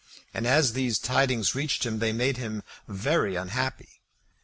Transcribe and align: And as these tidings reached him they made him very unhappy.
And 0.33 0.47
as 0.47 0.73
these 0.73 0.97
tidings 0.97 1.53
reached 1.53 1.85
him 1.85 1.99
they 1.99 2.11
made 2.11 2.37
him 2.37 2.63
very 2.87 3.35
unhappy. 3.35 3.99